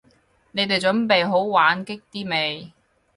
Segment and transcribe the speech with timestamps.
[0.53, 2.73] 你哋準備好玩激啲未？